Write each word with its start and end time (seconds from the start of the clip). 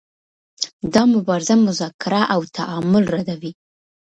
دا 0.93 1.03
مبارزه 1.15 1.53
مذاکره 1.67 2.21
او 2.33 2.41
تعامل 2.57 3.03
ردوي. 3.15 3.51